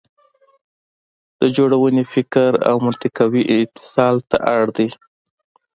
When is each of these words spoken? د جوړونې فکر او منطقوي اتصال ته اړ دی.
د 1.39 1.41
جوړونې 1.57 2.03
فکر 2.13 2.51
او 2.69 2.75
منطقوي 2.85 3.43
اتصال 3.57 4.15
ته 4.29 4.37
اړ 4.55 4.63
دی. 4.77 4.89